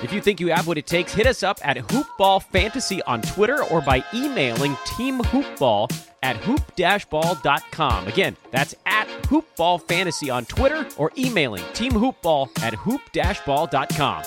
[0.00, 3.20] If you think you have what it takes, hit us up at Hoopball Fantasy on
[3.20, 5.92] Twitter or by emailing Team Hoopball
[6.22, 8.06] at hoop-ball.com.
[8.06, 14.22] Again, that's at Hoopball Fantasy on Twitter or emailing Team Hoopball at hoop-ball.com.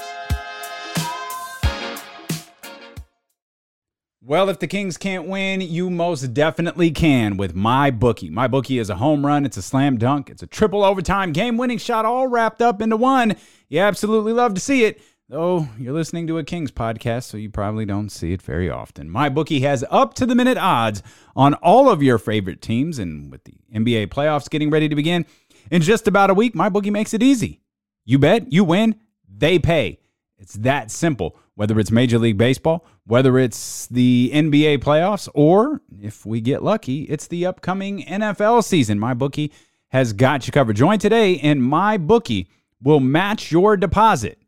[4.24, 8.30] Well, if the Kings can't win, you most definitely can with my bookie.
[8.30, 11.58] My bookie is a home run, it's a slam dunk, it's a triple overtime game
[11.58, 13.36] winning shot all wrapped up into one.
[13.68, 15.02] You absolutely love to see it.
[15.32, 19.10] Though you're listening to a Kings podcast, so you probably don't see it very often.
[19.10, 21.02] My bookie has up to the minute odds
[21.38, 25.26] on all of your favorite teams, and with the NBA playoffs getting ready to begin
[25.72, 27.62] in just about a week, my bookie makes it easy.
[28.04, 30.02] You bet, you win, they pay.
[30.38, 31.38] It's that simple.
[31.56, 37.04] Whether it's Major League Baseball, whether it's the NBA playoffs, or if we get lucky,
[37.04, 39.00] it's the upcoming NFL season.
[39.00, 39.54] My bookie
[39.92, 40.76] has got you covered.
[40.76, 42.50] Join today, and my bookie
[42.84, 44.41] will match your deposit.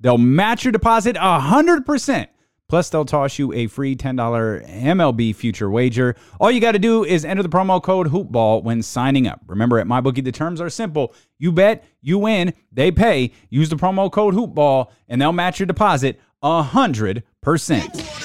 [0.00, 2.26] They'll match your deposit 100%.
[2.68, 4.16] Plus, they'll toss you a free $10
[4.64, 6.14] MLB future wager.
[6.38, 9.40] All you got to do is enter the promo code HoopBall when signing up.
[9.48, 11.12] Remember, at MyBookie, the terms are simple.
[11.38, 13.32] You bet, you win, they pay.
[13.48, 18.16] Use the promo code HoopBall, and they'll match your deposit 100%.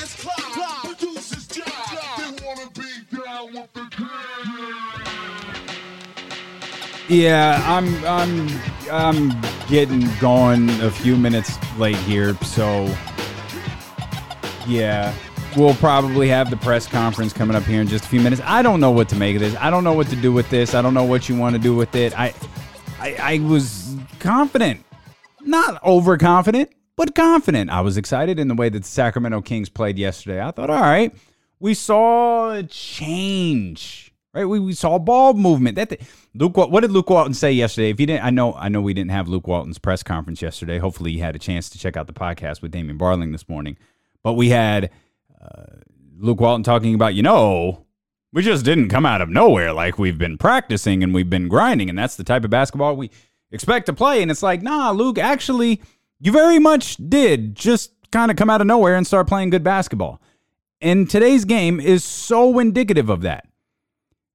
[7.08, 8.50] Yeah, I'm I'm
[8.92, 12.86] I'm getting going a few minutes late here, so
[14.68, 15.14] yeah,
[15.56, 18.42] we'll probably have the press conference coming up here in just a few minutes.
[18.46, 19.56] I don't know what to make of this.
[19.58, 20.74] I don't know what to do with this.
[20.74, 22.18] I don't know what you want to do with it.
[22.18, 22.34] I
[23.00, 24.84] I, I was confident,
[25.42, 27.70] not overconfident, but confident.
[27.70, 30.42] I was excited in the way that the Sacramento Kings played yesterday.
[30.42, 31.14] I thought, all right,
[31.60, 34.46] we saw a change right?
[34.46, 35.78] We, we saw ball movement.
[35.78, 36.00] That
[36.34, 37.90] Luke, what did Luke Walton say yesterday?
[37.90, 40.78] If you didn't, I know, I know we didn't have Luke Walton's press conference yesterday.
[40.78, 43.78] Hopefully, you had a chance to check out the podcast with Damian Barling this morning.
[44.22, 44.92] But we had
[45.42, 45.78] uh,
[46.18, 47.86] Luke Walton talking about, you know,
[48.34, 51.90] we just didn't come out of nowhere like we've been practicing and we've been grinding,
[51.90, 53.10] and that's the type of basketball we
[53.52, 54.22] expect to play.
[54.22, 55.82] And it's like, nah, Luke, actually,
[56.20, 59.64] you very much did just kind of come out of nowhere and start playing good
[59.64, 60.22] basketball.
[60.82, 63.48] And today's game is so indicative of that.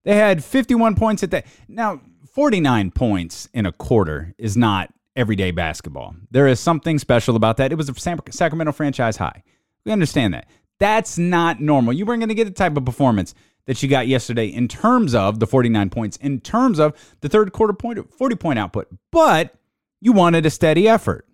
[0.05, 1.47] They had 51 points at that.
[1.69, 2.01] Now,
[2.33, 6.15] 49 points in a quarter is not everyday basketball.
[6.31, 7.73] There is something special about that.
[7.73, 7.95] It was a
[8.31, 9.43] Sacramento franchise high.
[9.85, 10.47] We understand that.
[10.79, 11.93] That's not normal.
[11.93, 13.35] You weren't going to get the type of performance
[13.67, 17.53] that you got yesterday in terms of the 49 points, in terms of the third
[17.53, 19.55] quarter point, 40 point output, but
[20.01, 21.27] you wanted a steady effort.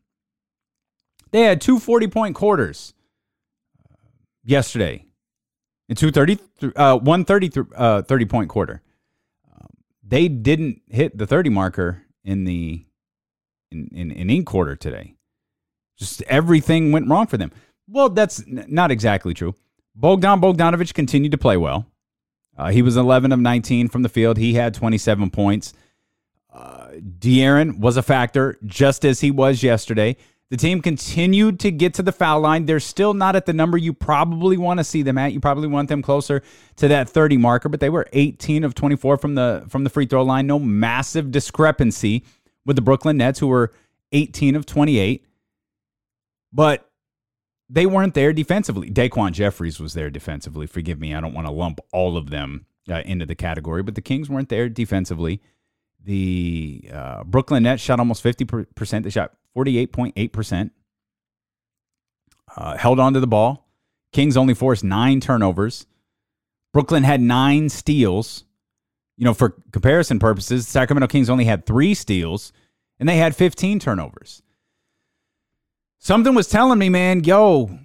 [1.31, 2.95] They had two 40 point quarters
[3.89, 3.95] uh,
[4.45, 5.06] yesterday
[5.89, 6.39] in two thirty,
[6.75, 8.83] uh, one thirty, uh, thirty point quarter.
[9.53, 9.69] Um,
[10.07, 12.85] they didn't hit the thirty marker in the
[13.71, 15.15] in, in in quarter today.
[15.99, 17.53] Just everything went wrong for them.
[17.89, 19.55] Well, that's n- not exactly true.
[19.95, 21.87] Bogdan Bogdanovic continued to play well.
[22.59, 24.39] Uh, he was 11 of 19 from the field.
[24.39, 25.75] He had 27 points.
[26.53, 26.89] Uh,
[27.19, 30.17] De'Aaron was a factor, just as he was yesterday.
[30.51, 32.67] The team continued to get to the foul line.
[32.67, 35.33] They're still not at the number you probably want to see them at.
[35.33, 36.41] You probably want them closer
[36.77, 40.07] to that 30 marker, but they were 18 of 24 from the from the free
[40.07, 40.47] throw line.
[40.47, 42.25] No massive discrepancy
[42.65, 43.73] with the Brooklyn Nets who were
[44.13, 45.25] 18 of 28.
[46.53, 46.89] But
[47.69, 48.89] they weren't there defensively.
[48.91, 50.69] DaQuan Jeffries was there defensively.
[50.69, 53.97] Forgive me, I don't want to lump all of them uh, into the category, but
[53.97, 55.43] the Kings weren't there defensively.
[56.05, 59.03] The uh, Brooklyn Nets shot almost 50%.
[59.03, 60.71] They shot 48.8%.
[62.57, 63.69] Uh, held on to the ball.
[64.13, 65.87] Kings only forced nine turnovers.
[66.73, 68.45] Brooklyn had nine steals.
[69.17, 72.53] You know, for comparison purposes, Sacramento Kings only had three steals
[72.99, 74.43] and they had 15 turnovers.
[75.99, 77.79] Something was telling me, man, yo,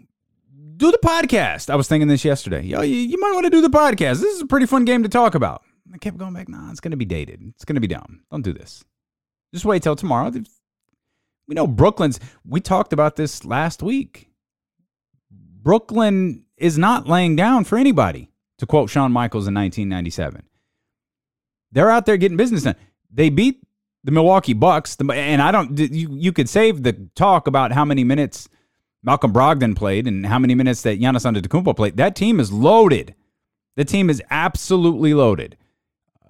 [0.78, 1.70] do the podcast.
[1.70, 2.64] I was thinking this yesterday.
[2.64, 4.20] Yo, you, you might want to do the podcast.
[4.20, 5.64] This is a pretty fun game to talk about.
[5.94, 6.50] I kept going back.
[6.50, 7.42] Nah, it's going to be dated.
[7.56, 8.22] It's going to be dumb.
[8.30, 8.84] Don't do this.
[9.54, 10.32] Just wait till tomorrow.
[11.52, 14.30] We know Brooklyn's, we talked about this last week.
[15.30, 20.44] Brooklyn is not laying down for anybody, to quote Shawn Michaels in 1997.
[21.74, 22.78] They're out there getting business done.
[23.14, 23.62] They beat
[24.06, 27.84] the Milwaukee Bucks, the, and I don't, you, you could save the talk about how
[27.84, 28.48] many minutes
[29.04, 31.98] Malcolm Brogdon played and how many minutes that Giannis Antetokounmpo played.
[31.98, 33.14] That team is loaded.
[33.76, 35.58] The team is absolutely loaded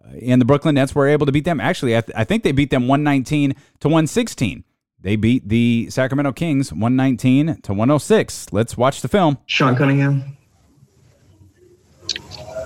[0.03, 1.59] uh, and the Brooklyn Nets were able to beat them.
[1.59, 4.63] Actually, I, th- I think they beat them 119 to 116.
[5.01, 8.53] They beat the Sacramento Kings 119 to 106.
[8.53, 9.37] Let's watch the film.
[9.47, 10.37] Sean Cunningham.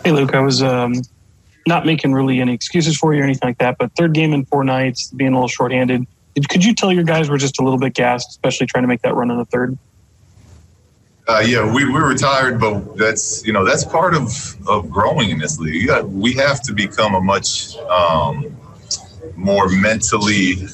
[0.03, 0.35] Hey, Luke.
[0.35, 0.93] I was um,
[1.67, 4.45] not making really any excuses for you or anything like that, but third game in
[4.45, 6.05] four nights, being a little shorthanded.
[6.49, 9.01] Could you tell your guys were just a little bit gassed, especially trying to make
[9.03, 9.77] that run in the third?
[11.27, 15.31] Uh, yeah, we, we were tired, but that's you know that's part of, of growing
[15.31, 15.87] in this league.
[15.87, 18.55] Got, we have to become a much um,
[19.35, 20.67] more mentally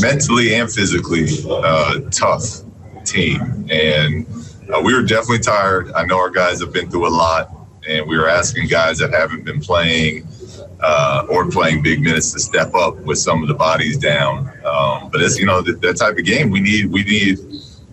[0.00, 2.62] mentally and physically uh, tough
[3.04, 4.26] team, and
[4.74, 5.92] uh, we were definitely tired.
[5.92, 7.50] I know our guys have been through a lot,
[7.88, 10.26] and we were asking guys that haven't been playing
[10.80, 14.48] uh, or playing big minutes to step up with some of the bodies down.
[14.64, 17.38] Um, but it's you know that, that, type of game we need we need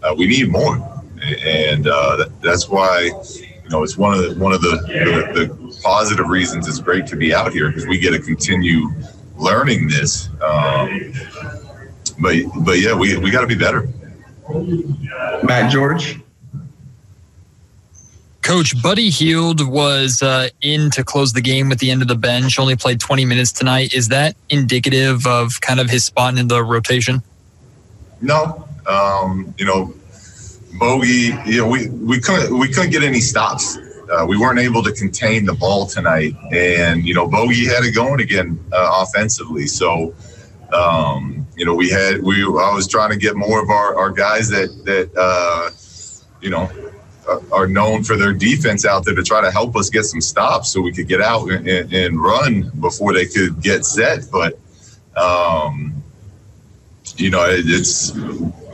[0.01, 0.93] uh, we need more
[1.23, 5.79] and uh, that's why you know it's one of the one of the, the, the
[5.83, 8.89] positive reasons it's great to be out here because we get to continue
[9.43, 10.29] learning this.
[10.41, 11.13] Um,
[12.19, 13.87] but but yeah, we we got to be better.
[15.43, 16.19] Matt George.
[18.41, 22.15] Coach Buddy Hield was uh, in to close the game with the end of the
[22.15, 22.59] bench.
[22.59, 23.93] Only played 20 minutes tonight.
[23.93, 27.23] Is that indicative of kind of his spot in the rotation?
[28.19, 29.93] No, um, you know,
[30.77, 33.77] Bogey, you know, we, we couldn't we couldn't get any stops.
[34.11, 37.93] Uh, we weren't able to contain the ball tonight, and you know, Bogey had it
[37.95, 39.67] going again uh, offensively.
[39.67, 40.13] So,
[40.73, 44.11] um, you know, we had we I was trying to get more of our, our
[44.11, 45.69] guys that that uh,
[46.41, 46.69] you know
[47.51, 50.71] are known for their defense out there to try to help us get some stops
[50.71, 54.25] so we could get out and, and run before they could get set.
[54.31, 54.59] But
[55.15, 56.03] um,
[57.17, 58.11] you know, it, it's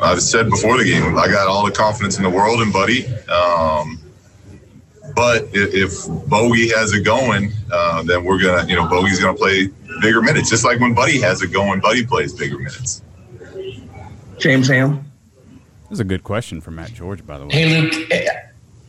[0.02, 3.06] I've said before the game, I got all the confidence in the world in Buddy.
[3.28, 3.99] Um,
[5.19, 5.74] but if,
[6.07, 9.68] if Bogey has it going, uh, then we're gonna, you know, Bogey's gonna play
[10.00, 11.81] bigger minutes, just like when Buddy has it going.
[11.81, 13.04] Buddy plays bigger minutes.
[14.38, 15.12] James Ham.
[15.89, 17.51] This is a good question from Matt George, by the way.
[17.51, 18.10] Hey, Luke.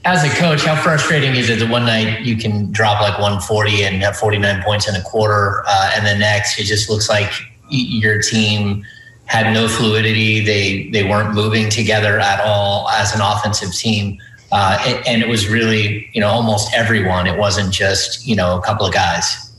[0.04, 3.82] As a coach, how frustrating is it that one night you can drop like 140
[3.82, 7.32] and have 49 points in a quarter, uh, and the next it just looks like
[7.70, 8.84] your team
[9.26, 10.44] had no fluidity.
[10.44, 14.20] They they weren't moving together at all as an offensive team.
[14.52, 17.26] Uh, and, and, it was really, you know, almost everyone.
[17.28, 19.52] It wasn't just, you know, a couple of guys.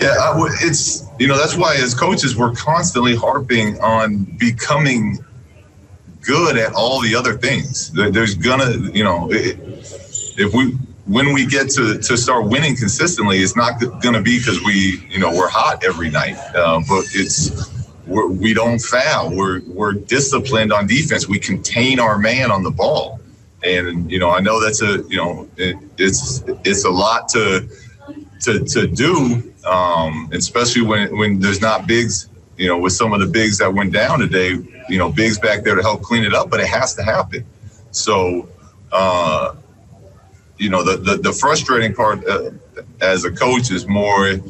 [0.00, 5.18] Yeah, it's, you know, that's why as coaches, we're constantly harping on becoming
[6.22, 7.92] good at all the other things.
[7.92, 10.72] There's gonna, you know, if we,
[11.06, 15.18] when we get to, to start winning consistently, it's not to be because we, you
[15.18, 17.70] know, we're hot every night, uh, but it's,
[18.08, 19.34] we're, we do not foul.
[19.34, 21.28] We're we're disciplined on defense.
[21.28, 23.20] We contain our man on the ball,
[23.62, 27.68] and you know I know that's a you know it, it's it's a lot to
[28.40, 32.28] to to do, um, especially when when there's not bigs.
[32.56, 34.58] You know, with some of the bigs that went down today,
[34.88, 37.44] you know, bigs back there to help clean it up, but it has to happen.
[37.92, 38.48] So,
[38.90, 39.54] uh,
[40.56, 42.50] you know, the the, the frustrating part uh,
[43.00, 44.40] as a coach is more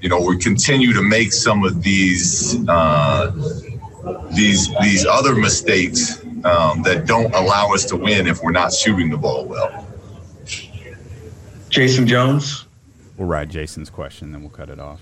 [0.00, 3.32] you know, we continue to make some of these uh,
[4.32, 9.10] these these other mistakes um, that don't allow us to win if we're not shooting
[9.10, 9.86] the ball well.
[11.68, 12.66] Jason Jones.
[13.16, 15.00] We'll ride Jason's question, then we'll cut it off.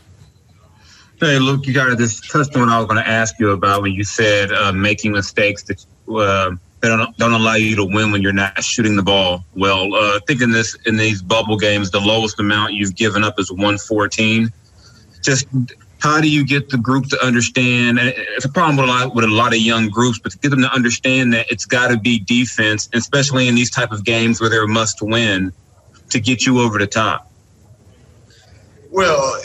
[1.20, 3.92] Hey, Luke, you got this touched on I was going to ask you about when
[3.92, 8.20] you said uh, making mistakes that uh, that don't, don't allow you to win when
[8.20, 9.94] you're not shooting the ball well.
[9.94, 14.52] Uh, thinking this in these bubble games, the lowest amount you've given up is 114
[15.26, 15.46] just
[16.06, 17.98] how do you get the group to understand?
[17.98, 20.38] And it's a problem with a lot with a lot of young groups, but to
[20.38, 24.04] get them to understand that it's got to be defense, especially in these type of
[24.04, 25.52] games where they're must win,
[26.10, 27.32] to get you over the top.
[28.92, 29.42] Well,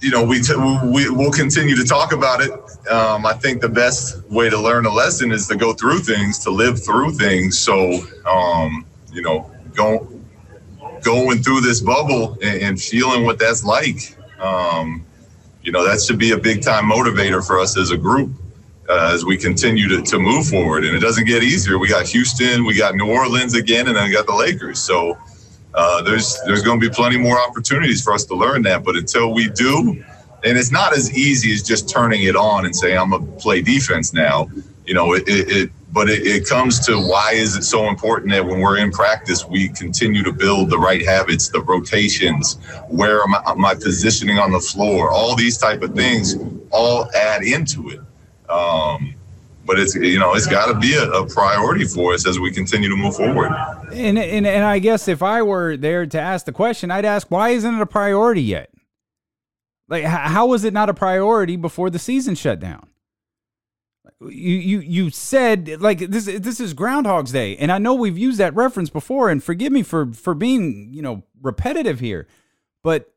[0.00, 2.52] you know, we t- we will continue to talk about it.
[2.90, 6.38] Um, I think the best way to learn a lesson is to go through things,
[6.44, 7.58] to live through things.
[7.58, 10.24] So, um, you know, going
[11.02, 15.04] going through this bubble and, and feeling what that's like um,
[15.62, 18.30] you know, that should be a big time motivator for us as a group
[18.88, 20.84] uh, as we continue to, to move forward.
[20.84, 21.78] And it doesn't get easier.
[21.78, 24.78] We got Houston, we got New Orleans again, and then we got the Lakers.
[24.78, 25.16] So
[25.74, 28.84] uh, there's there's going to be plenty more opportunities for us to learn that.
[28.84, 30.04] But until we do,
[30.44, 33.62] and it's not as easy as just turning it on and saying I'm gonna play
[33.62, 34.50] defense now.
[34.84, 38.30] You know, it, it, it but it, it, comes to why is it so important
[38.32, 42.58] that when we're in practice we continue to build the right habits the rotations
[42.88, 46.36] where am I, I positioning on the floor all these type of things
[46.70, 48.00] all add into it.
[48.50, 49.14] Um,
[49.64, 52.50] but it's you know it's got to be a, a, priority for us as we
[52.50, 53.52] continue to move forward.
[53.92, 57.30] And, and and i guess if i were there to ask the question i'd ask
[57.30, 58.70] why isn't it a priority yet?
[59.88, 62.88] Like how was it not a priority before the season shut down
[64.28, 68.38] you you you said like this this is Groundhog's Day, and I know we've used
[68.38, 72.26] that reference before, and forgive me for for being you know repetitive here,
[72.82, 73.12] but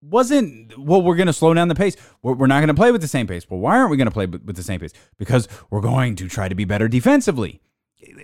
[0.00, 1.96] wasn't well we're going to slow down the pace.
[2.22, 3.48] We're, we're not going to play with the same pace.
[3.48, 4.92] Well why aren't we going to play with, with the same pace?
[5.18, 7.60] Because we're going to try to be better defensively.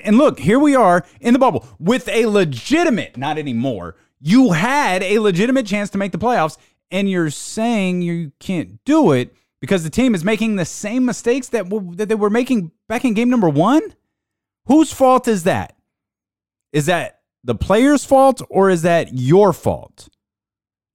[0.04, 5.02] And look here we are in the bubble with a legitimate not anymore you had
[5.02, 6.58] a legitimate chance to make the playoffs
[6.90, 11.48] and you're saying you can't do it because the team is making the same mistakes
[11.48, 13.82] that, w- that they were making back in game number one
[14.66, 15.76] whose fault is that
[16.72, 20.08] is that the player's fault or is that your fault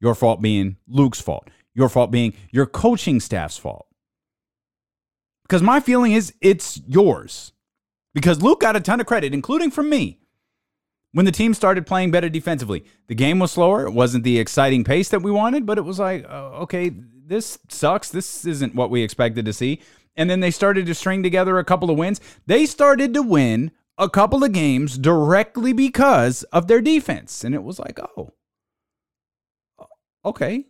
[0.06, 1.50] your fault being Luke's fault.
[1.74, 3.88] Your fault being your coaching staff's fault.
[5.44, 7.54] Because my feeling is it's yours.
[8.14, 10.20] Because Luke got a ton of credit, including from me,
[11.12, 12.86] when the team started playing better defensively.
[13.08, 13.86] The game was slower.
[13.86, 16.92] It wasn't the exciting pace that we wanted, but it was like, uh, okay,
[17.28, 18.10] this sucks.
[18.10, 19.82] This isn't what we expected to see.
[20.16, 22.22] And then they started to string together a couple of wins.
[22.46, 27.44] They started to win a couple of games directly because of their defense.
[27.44, 28.34] And it was like, oh,
[29.80, 29.86] uh,
[30.24, 30.66] okay,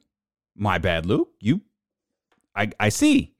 [0.55, 1.29] my bad, Luke.
[1.39, 1.61] You,
[2.55, 3.33] I, I see.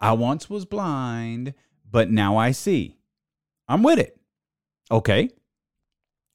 [0.00, 1.54] I once was blind,
[1.90, 2.98] but now I see.
[3.68, 4.18] I'm with it.
[4.90, 5.30] Okay.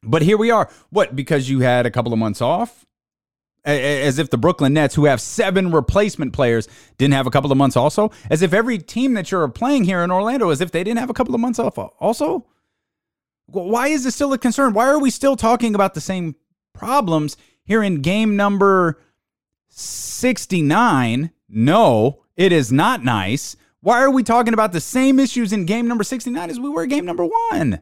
[0.01, 0.69] But here we are.
[0.89, 1.15] What?
[1.15, 2.85] Because you had a couple of months off?
[3.65, 7.57] As if the Brooklyn Nets, who have seven replacement players, didn't have a couple of
[7.57, 8.11] months also?
[8.29, 11.09] As if every team that you're playing here in Orlando, as if they didn't have
[11.09, 12.45] a couple of months off also?
[13.47, 14.73] Why is this still a concern?
[14.73, 16.35] Why are we still talking about the same
[16.73, 18.99] problems here in game number
[19.69, 21.31] 69.
[21.47, 23.55] No, it is not nice.
[23.81, 26.85] Why are we talking about the same issues in game number 69 as we were
[26.85, 27.81] game number one?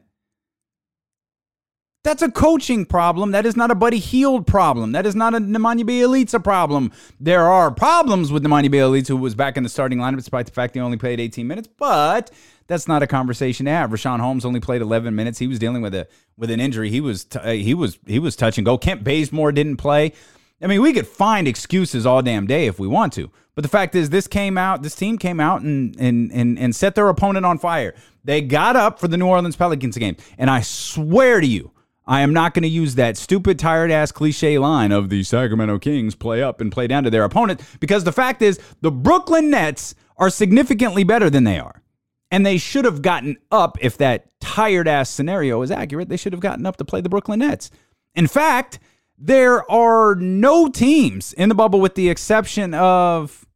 [2.08, 3.32] That's a coaching problem.
[3.32, 4.92] That is not a Buddy Hield problem.
[4.92, 6.90] That is not a Nemanja Bjelica problem.
[7.20, 10.52] There are problems with Nemanja Bjelica, who was back in the starting lineup despite the
[10.52, 12.30] fact he only played 18 minutes, but
[12.66, 13.90] that's not a conversation to have.
[13.90, 15.38] Richaun Holmes only played 11 minutes.
[15.38, 16.88] He was dealing with a with an injury.
[16.88, 18.78] He was t- uh, he was he was touch and go.
[18.78, 20.14] Kent Bazemore didn't play.
[20.62, 23.30] I mean, we could find excuses all damn day if we want to.
[23.54, 26.74] But the fact is, this came out, this team came out and and and, and
[26.74, 27.94] set their opponent on fire.
[28.24, 30.16] They got up for the New Orleans Pelicans game.
[30.38, 31.70] And I swear to you,
[32.08, 35.78] I am not going to use that stupid, tired ass cliche line of the Sacramento
[35.78, 39.50] Kings play up and play down to their opponent because the fact is, the Brooklyn
[39.50, 41.82] Nets are significantly better than they are.
[42.30, 46.08] And they should have gotten up if that tired ass scenario is accurate.
[46.08, 47.70] They should have gotten up to play the Brooklyn Nets.
[48.14, 48.78] In fact,
[49.18, 53.46] there are no teams in the bubble with the exception of,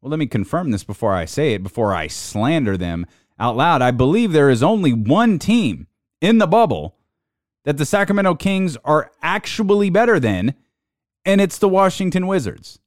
[0.00, 3.06] well, let me confirm this before I say it, before I slander them
[3.38, 3.80] out loud.
[3.80, 5.86] I believe there is only one team
[6.20, 6.95] in the bubble
[7.66, 10.54] that the Sacramento Kings are actually better than,
[11.24, 12.78] and it's the Washington Wizards.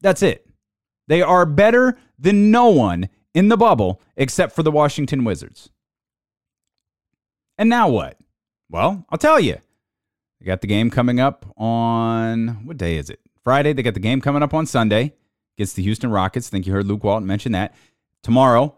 [0.00, 0.46] That's it.
[1.08, 5.70] They are better than no one in the bubble except for the Washington Wizards.
[7.58, 8.16] And now what?
[8.70, 9.56] Well, I'll tell you.
[10.38, 13.20] They got the game coming up on what day is it?
[13.42, 13.72] Friday.
[13.72, 15.12] They got the game coming up on Sunday
[15.58, 16.48] against the Houston Rockets.
[16.48, 17.74] I think you heard Luke Walton mention that.
[18.22, 18.76] Tomorrow,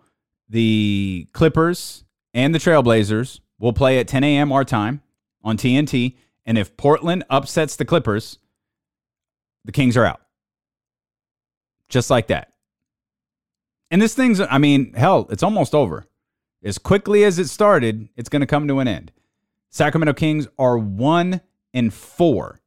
[0.49, 4.50] the Clippers and the Trailblazers will play at 10 a.m.
[4.50, 5.00] our time
[5.45, 6.16] on TNT.
[6.45, 8.38] And if Portland upsets the Clippers,
[9.64, 10.21] the Kings are out.
[11.88, 12.52] Just like that.
[13.90, 16.07] And this thing's, I mean, hell, it's almost over.
[16.64, 19.12] As quickly as it started, it's going to come to an end.
[19.71, 21.40] Sacramento Kings are one
[21.73, 22.61] and four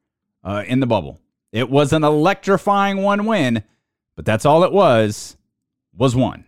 [0.43, 1.19] uh, in the bubble.
[1.51, 3.63] It was an electrifying one win,
[4.15, 5.35] but that's all it was,
[5.93, 6.45] was one.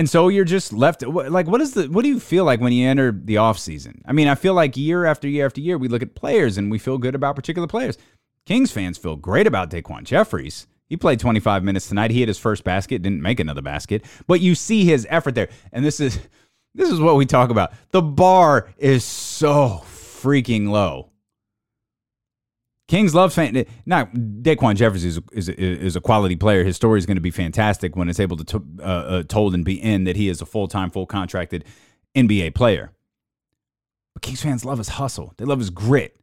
[0.00, 2.72] And so you're just left like what is the what do you feel like when
[2.72, 4.00] you enter the offseason?
[4.06, 6.70] I mean, I feel like year after year after year we look at players and
[6.70, 7.98] we feel good about particular players.
[8.46, 10.66] Kings fans feel great about DaQuan Jeffries.
[10.88, 12.12] He played 25 minutes tonight.
[12.12, 15.50] He hit his first basket, didn't make another basket, but you see his effort there.
[15.70, 16.18] And this is
[16.74, 17.74] this is what we talk about.
[17.90, 21.09] The bar is so freaking low.
[22.90, 23.64] Kings love fan.
[23.86, 26.64] Not DaQuan Jeffries is, is, is a quality player.
[26.64, 29.54] His story is going to be fantastic when it's able to t- uh, uh, told
[29.54, 31.64] and be in that he is a full time, full contracted
[32.16, 32.90] NBA player.
[34.12, 35.34] But Kings fans love his hustle.
[35.36, 36.16] They love his grit.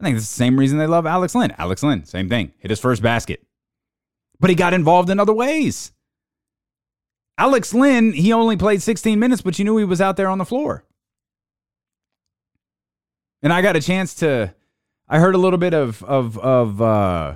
[0.00, 1.52] I think it's the same reason they love Alex Len.
[1.58, 2.52] Alex Len, same thing.
[2.58, 3.44] Hit his first basket,
[4.38, 5.90] but he got involved in other ways.
[7.38, 10.38] Alex Len, he only played 16 minutes, but you knew he was out there on
[10.38, 10.84] the floor.
[13.42, 14.54] And I got a chance to
[15.08, 17.34] I heard a little bit of of of uh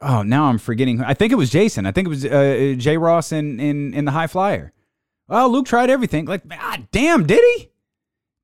[0.00, 1.86] oh now I'm forgetting I think it was Jason.
[1.86, 4.72] I think it was uh, Jay Ross in in in the high flyer.
[5.28, 6.26] Well, Luke tried everything.
[6.26, 7.70] Like, ah, damn, did he?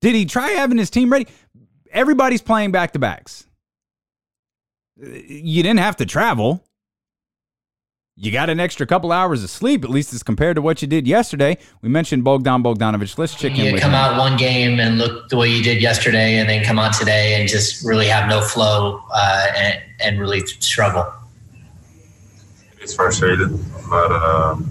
[0.00, 1.26] Did he try having his team ready?
[1.92, 3.46] Everybody's playing back to backs.
[4.96, 6.64] You didn't have to travel.
[8.22, 10.88] You got an extra couple hours of sleep, at least as compared to what you
[10.88, 11.56] did yesterday.
[11.80, 13.16] We mentioned Bogdan Bogdanovic.
[13.16, 13.94] Let's check in You come him.
[13.94, 17.40] out one game and look the way you did yesterday, and then come out today
[17.40, 21.10] and just really have no flow uh, and, and really struggle.
[22.78, 23.58] It's frustrating,
[23.88, 24.70] but um,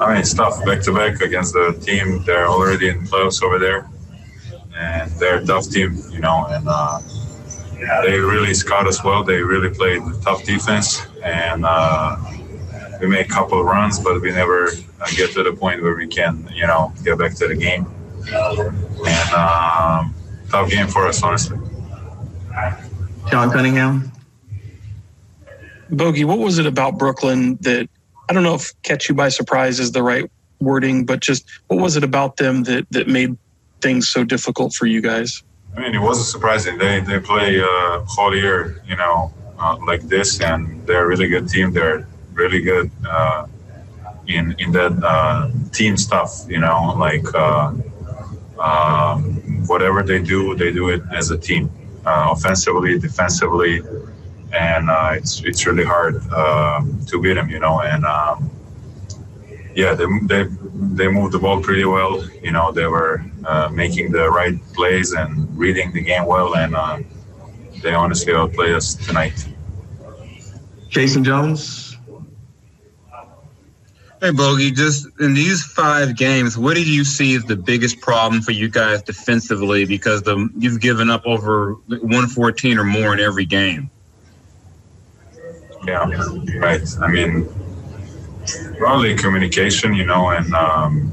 [0.00, 2.24] I mean, it's tough back to back against the team.
[2.24, 3.90] They're already in playoffs over there,
[4.74, 6.46] and they're a tough team, you know.
[6.48, 7.00] And uh,
[8.04, 9.22] they really scout us well.
[9.22, 12.16] They really played tough defense, and uh,
[13.00, 15.94] we made a couple of runs, but we never uh, get to the point where
[15.94, 17.86] we can, you know, get back to the game.
[18.32, 20.14] And um,
[20.50, 21.58] tough game for us, honestly.
[23.30, 24.12] John Cunningham.
[25.90, 27.88] Bogey, what was it about Brooklyn that
[28.28, 31.80] I don't know if catch you by surprise is the right wording, but just what
[31.80, 33.36] was it about them that that made
[33.80, 35.42] things so difficult for you guys?
[35.76, 36.78] I mean, it wasn't surprising.
[36.78, 41.28] They they play uh, whole year, you know, uh, like this, and they're a really
[41.28, 41.72] good team.
[41.72, 43.46] They're really good uh,
[44.26, 47.72] in in that uh, team stuff, you know, like uh,
[48.58, 49.20] um,
[49.66, 51.70] whatever they do, they do it as a team,
[52.04, 53.82] offensively, defensively,
[54.52, 58.04] and it's it's really hard uh, to beat them, you know, and.
[58.04, 58.50] Um,
[59.74, 60.44] yeah, they, they
[60.98, 62.24] they moved the ball pretty well.
[62.42, 66.74] You know, they were uh, making the right plays and reading the game well, and
[66.74, 66.98] uh,
[67.82, 69.46] they honestly outplayed us tonight.
[70.88, 71.96] Jason Jones.
[74.20, 78.42] Hey, Bogey, just in these five games, what did you see as the biggest problem
[78.42, 79.86] for you guys defensively?
[79.86, 83.90] Because the, you've given up over 114 or more in every game.
[85.86, 86.06] Yeah,
[86.58, 86.82] right.
[87.00, 87.48] I mean,
[88.76, 91.10] probably communication, you know, and um,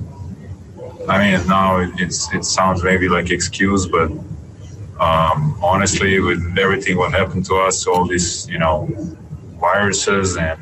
[1.07, 4.12] I mean now it, it's it sounds maybe like excuse, but
[5.00, 8.88] um, honestly, with everything what happened to us, all these you know
[9.60, 10.60] viruses, and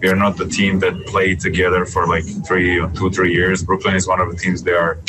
[0.00, 3.64] we are not the team that played together for like three or two three years.
[3.64, 5.00] Brooklyn is one of the teams they are,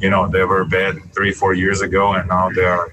[0.00, 2.92] you know, they were bad three four years ago, and now they are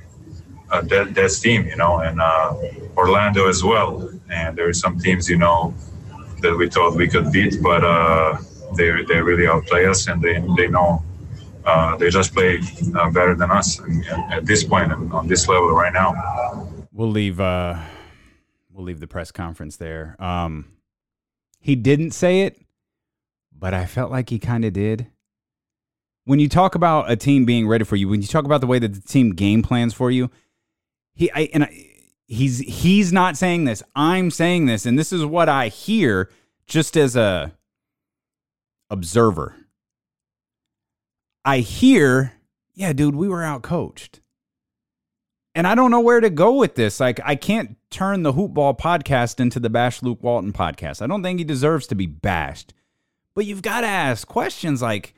[0.72, 2.56] a dead, dead team, you know, and uh,
[2.98, 4.10] Orlando as well.
[4.30, 5.74] And there are some teams, you know,
[6.42, 8.38] that we thought we could beat, but uh,
[8.76, 11.03] they they really outplay us, and they they know
[11.66, 12.60] uh, they just play
[12.96, 16.68] uh, better than us and, and at this point and on this level right now.
[16.92, 17.40] We'll leave.
[17.40, 17.80] Uh,
[18.72, 20.16] we'll leave the press conference there.
[20.20, 20.66] Um,
[21.60, 22.62] he didn't say it,
[23.58, 25.08] but I felt like he kind of did.
[26.26, 28.68] When you talk about a team being ready for you, when you talk about the
[28.68, 30.30] way that the team game plans for you,
[31.14, 31.90] he I, and I,
[32.28, 33.84] he's he's not saying this.
[33.96, 36.30] I'm saying this, and this is what I hear
[36.66, 37.54] just as a
[38.90, 39.56] observer.
[41.46, 42.34] I hear,
[42.74, 44.22] yeah, dude, we were out coached.
[45.56, 47.00] And I don't know where to go with this.
[47.00, 51.02] Like, I can't turn the Hoopball podcast into the Bash Luke Walton podcast.
[51.02, 52.74] I don't think he deserves to be bashed.
[53.36, 55.14] But you've got to ask questions like,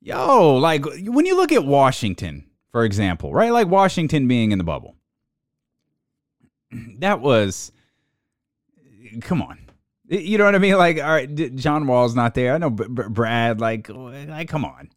[0.00, 3.52] yo, like when you look at Washington, for example, right?
[3.52, 4.96] Like Washington being in the bubble.
[6.98, 7.70] That was,
[9.20, 9.58] come on.
[10.08, 10.76] You know what I mean?
[10.76, 12.54] Like, all right, John Wall's not there.
[12.54, 14.90] I know Brad, like, like, come on.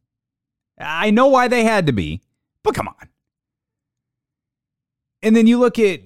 [0.78, 2.22] I know why they had to be,
[2.64, 3.10] but come on.
[5.22, 6.02] And then you look at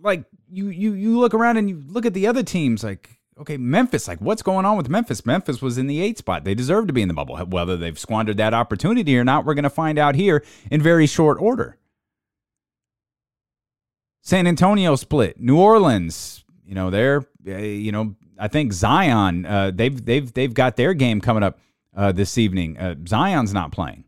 [0.00, 3.56] like you you you look around and you look at the other teams like okay,
[3.56, 5.26] Memphis, like what's going on with Memphis?
[5.26, 6.44] Memphis was in the 8 spot.
[6.44, 7.36] They deserve to be in the bubble.
[7.38, 11.06] Whether they've squandered that opportunity or not, we're going to find out here in very
[11.06, 11.78] short order.
[14.20, 15.40] San Antonio split.
[15.40, 20.54] New Orleans, you know, they're uh, you know, I think Zion, uh, they've they've they've
[20.54, 21.58] got their game coming up
[21.96, 22.78] uh, this evening.
[22.78, 24.04] Uh, Zion's not playing.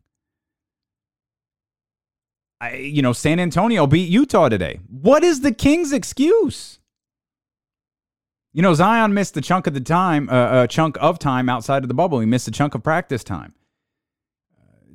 [2.60, 4.80] I, you know, San Antonio beat Utah today.
[4.88, 6.78] What is the Kings' excuse?
[8.52, 11.82] You know, Zion missed the chunk of the time, uh, a chunk of time outside
[11.82, 12.20] of the bubble.
[12.20, 13.52] He missed a chunk of practice time.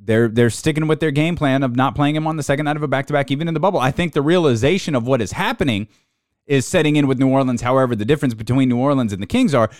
[0.02, 2.76] They're they're sticking with their game plan of not playing him on the second night
[2.76, 3.78] of a back to back, even in the bubble.
[3.78, 5.88] I think the realization of what is happening
[6.46, 7.60] is setting in with New Orleans.
[7.60, 9.70] However, the difference between New Orleans and the Kings are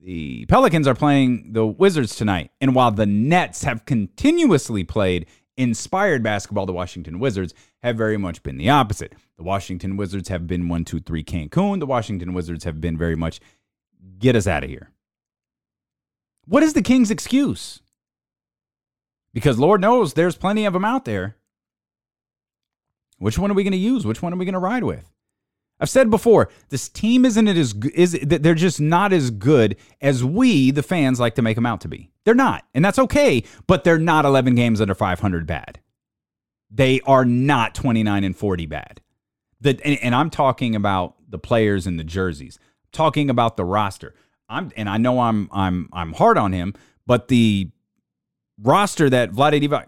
[0.00, 6.22] the Pelicans are playing the Wizards tonight, and while the Nets have continuously played inspired
[6.22, 9.14] basketball, the Washington Wizards have very much been the opposite.
[9.36, 11.80] The Washington Wizards have been one, two, three Cancun.
[11.80, 13.40] The Washington Wizards have been very much
[14.18, 14.90] get us out of here.
[16.46, 17.80] What is the Kings' excuse?
[19.32, 21.36] Because Lord knows there's plenty of them out there.
[23.18, 24.06] Which one are we going to use?
[24.06, 25.10] Which one are we going to ride with?
[25.78, 30.70] I've said before, this team isn't as is they're just not as good as we
[30.70, 32.10] the fans like to make them out to be.
[32.24, 33.44] They're not, and that's okay.
[33.66, 35.80] But they're not 11 games under 500 bad.
[36.70, 39.00] They are not 29 and 40 bad.
[39.60, 42.58] The, and, and I'm talking about the players and the jerseys.
[42.92, 44.14] talking about the roster.
[44.48, 46.74] I'm and I know I'm I'm I'm hard on him,
[47.06, 47.70] but the
[48.62, 49.86] roster that Vlade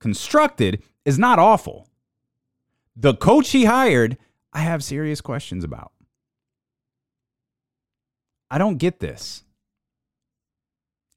[0.00, 1.88] constructed is not awful.
[2.96, 4.16] The coach he hired,
[4.52, 5.92] I have serious questions about.
[8.50, 9.44] I don't get this.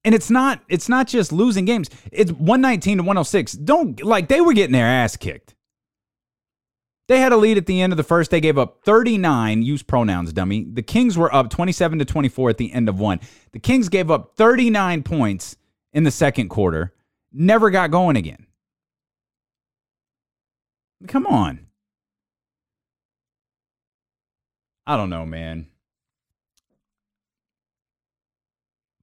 [0.03, 1.89] And it's not it's not just losing games.
[2.11, 3.53] It's 119 to 106.
[3.53, 5.55] Don't like they were getting their ass kicked.
[7.07, 8.31] They had a lead at the end of the first.
[8.31, 10.65] They gave up 39, use pronouns, dummy.
[10.71, 13.19] The Kings were up 27 to 24 at the end of one.
[13.51, 15.57] The Kings gave up 39 points
[15.93, 16.93] in the second quarter,
[17.33, 18.47] never got going again.
[21.07, 21.67] Come on.
[24.85, 25.67] I don't know, man.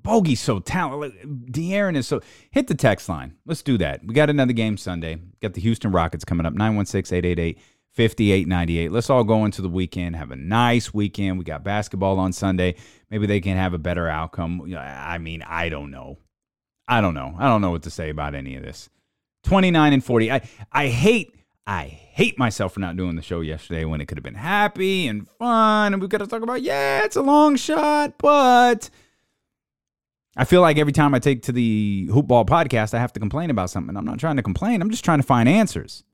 [0.03, 1.21] Bogey's so talented.
[1.53, 2.21] De'Aaron is so.
[2.51, 3.37] Hit the text line.
[3.45, 4.05] Let's do that.
[4.05, 5.19] We got another game Sunday.
[5.43, 7.59] Got the Houston Rockets coming up 916 888
[7.93, 8.93] 5898.
[8.93, 11.37] Let's all go into the weekend, have a nice weekend.
[11.37, 12.77] We got basketball on Sunday.
[13.11, 14.73] Maybe they can have a better outcome.
[14.79, 16.19] I mean, I don't know.
[16.87, 17.35] I don't know.
[17.39, 18.89] I don't know what to say about any of this.
[19.45, 20.33] 29 and 40.
[20.33, 21.35] I, I hate
[21.69, 25.07] I hate myself for not doing the show yesterday when it could have been happy
[25.07, 28.89] and fun and we've got to talk about yeah, it's a long shot, but
[30.35, 33.51] I feel like every time I take to the Hoopball podcast, I have to complain
[33.51, 33.95] about something.
[33.99, 34.81] I'm not trying to complain.
[34.81, 36.05] I'm just trying to find answers.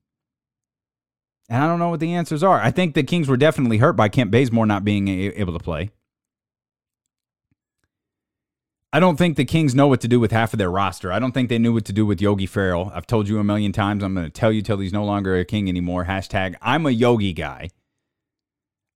[1.49, 2.61] And I don't know what the answers are.
[2.61, 5.91] I think the Kings were definitely hurt by Kent Bazemore not being able to play.
[8.95, 11.11] I don't think the Kings know what to do with half of their roster.
[11.11, 12.93] I don't think they knew what to do with Yogi Ferrell.
[12.95, 14.05] I've told you a million times.
[14.05, 16.05] I'm going to tell you till he's no longer a king anymore.
[16.05, 17.71] Hashtag I'm a Yogi guy.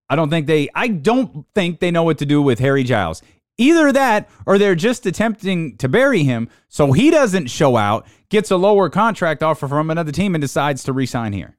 [0.08, 3.22] I don't think they I don't think they know what to do with Harry Giles.
[3.58, 8.52] Either that or they're just attempting to bury him so he doesn't show out, gets
[8.52, 11.56] a lower contract offer from another team, and decides to resign here.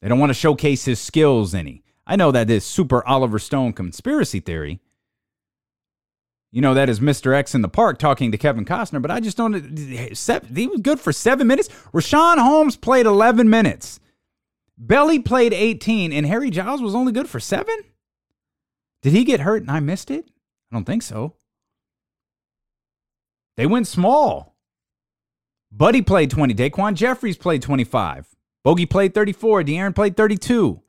[0.00, 1.82] They don't want to showcase his skills any.
[2.06, 4.80] I know that is super Oliver Stone conspiracy theory.
[6.50, 7.34] You know, that is Mr.
[7.34, 9.78] X in the park talking to Kevin Costner, but I just don't.
[9.78, 11.68] He was good for seven minutes.
[11.92, 14.00] Richaun Holmes played 11 minutes.
[14.78, 17.76] Belly played 18, and Harry Giles was only good for seven?
[19.02, 20.24] Did he get hurt and I missed it?
[20.70, 21.34] I don't think so.
[23.56, 24.56] They went small.
[25.70, 26.54] Buddy played 20.
[26.54, 28.26] DaQuan Jeffries played 25.
[28.64, 29.64] Bogey played 34.
[29.64, 30.80] De'Aaron played 32.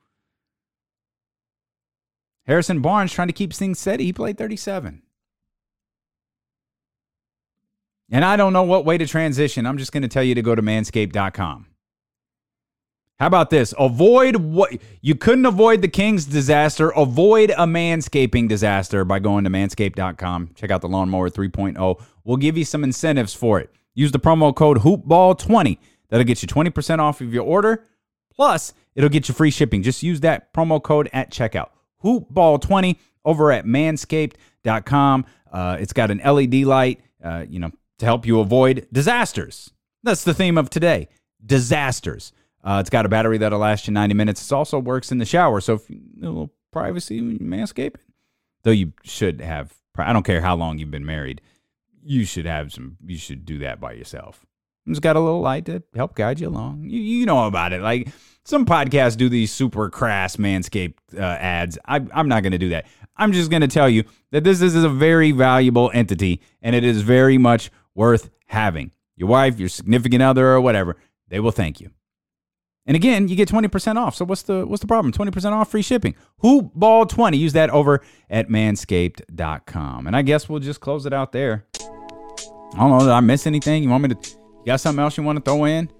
[2.46, 4.04] Harrison Barnes trying to keep things steady.
[4.04, 5.02] He played 37.
[8.10, 9.66] And I don't know what way to transition.
[9.66, 11.66] I'm just going to tell you to go to manscaped.com.
[13.20, 13.74] How about this?
[13.78, 16.88] Avoid what you couldn't avoid the King's disaster.
[16.96, 20.52] Avoid a manscaping disaster by going to manscaped.com.
[20.54, 22.02] Check out the Lawnmower 3.0.
[22.24, 23.70] We'll give you some incentives for it.
[23.94, 25.76] Use the promo code HoopBall20.
[26.08, 27.84] That'll get you 20% off of your order.
[28.34, 29.82] Plus, it'll get you free shipping.
[29.82, 31.68] Just use that promo code at checkout.
[32.02, 32.96] HoopBall20
[33.26, 35.26] over at manscaped.com.
[35.52, 37.70] Uh, it's got an LED light, uh, you know,
[38.00, 39.70] to help you avoid disasters.
[40.02, 41.08] That's the theme of today
[41.44, 42.32] disasters.
[42.62, 44.50] Uh, it's got a battery that'll last you 90 minutes.
[44.50, 45.60] It also works in the shower.
[45.60, 47.96] So if you a little privacy when it,
[48.62, 51.40] though you should have, I don't care how long you've been married,
[52.02, 54.44] you should have some, you should do that by yourself.
[54.86, 56.84] It's got a little light to help guide you along.
[56.84, 57.80] You, you know about it.
[57.80, 58.08] Like
[58.44, 61.78] some podcasts do these super crass Manscaped uh, ads.
[61.86, 62.86] I, I'm not going to do that.
[63.16, 66.84] I'm just going to tell you that this is a very valuable entity and it
[66.84, 68.92] is very much worth having.
[69.16, 70.96] Your wife, your significant other, or whatever,
[71.28, 71.90] they will thank you.
[72.86, 74.16] And again, you get 20% off.
[74.16, 75.12] So what's the what's the problem?
[75.12, 76.16] 20% off free shipping.
[76.42, 80.06] HoopBall 20 Use that over at manscaped.com.
[80.06, 81.66] And I guess we'll just close it out there.
[81.78, 83.82] I don't know, did I miss anything?
[83.82, 85.90] You want me to you got something else you want to throw in?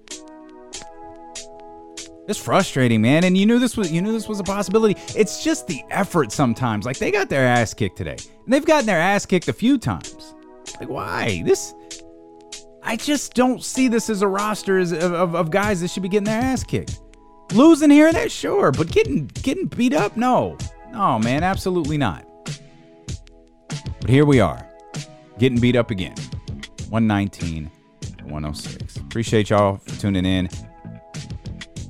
[2.27, 3.23] It's frustrating, man.
[3.23, 4.99] And you knew this was you knew this was a possibility.
[5.15, 6.85] It's just the effort sometimes.
[6.85, 8.17] Like they got their ass kicked today.
[8.45, 10.33] And they've gotten their ass kicked a few times.
[10.81, 11.43] Like why?
[11.45, 11.75] This
[12.81, 16.09] I just don't see this as a roster of, of, of guys that should be
[16.09, 17.01] getting their ass kicked.
[17.53, 20.57] Losing here and there, sure, but getting getting beat up, no,
[20.91, 22.25] no, man, absolutely not.
[23.99, 24.67] But here we are,
[25.37, 26.15] getting beat up again,
[26.89, 27.69] 119
[28.23, 28.95] 106.
[28.95, 30.49] Appreciate y'all for tuning in.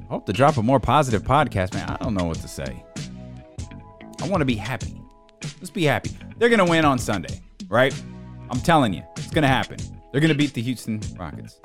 [0.10, 1.89] Hope to drop a more positive podcast, man.
[1.89, 2.84] I don't know what to say.
[4.21, 5.01] I want to be happy.
[5.62, 6.12] Let's be happy.
[6.38, 7.93] They're gonna win on Sunday, right?
[8.52, 9.78] I'm telling you, it's gonna happen.
[10.12, 11.60] They're going to beat the Houston Rockets.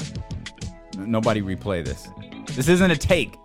[0.96, 2.08] Nobody replay this.
[2.54, 3.36] This isn't a take.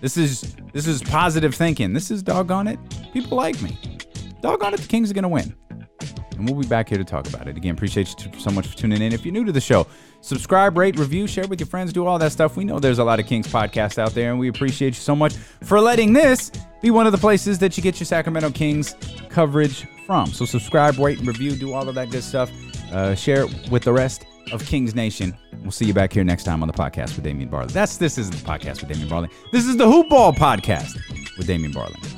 [0.00, 1.92] This is this is positive thinking.
[1.92, 2.78] This is doggone it.
[3.12, 3.78] People like me.
[4.40, 5.54] Doggone it, the Kings are going to win.
[5.70, 7.56] and we'll be back here to talk about it.
[7.56, 9.12] Again, appreciate you so much for tuning in.
[9.12, 9.86] If you're new to the show,
[10.22, 12.56] subscribe, rate, review, share with your friends, do all that stuff.
[12.56, 15.14] We know there's a lot of Kings podcasts out there, and we appreciate you so
[15.14, 18.94] much for letting this be one of the places that you get your Sacramento Kings
[19.28, 20.26] coverage from.
[20.28, 22.50] So subscribe, rate, and review, do all of that good stuff.
[22.92, 25.36] Uh, share it with the rest of Kings Nation.
[25.62, 27.72] We'll see you back here next time on the podcast with Damian Barling.
[27.72, 29.32] That's this is the podcast with Damian Barling.
[29.52, 30.96] This is the Hoop Ball podcast
[31.36, 32.15] with Damian Barling.